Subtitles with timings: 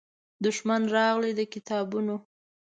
[0.43, 2.15] دښمن راغلی د کتابونو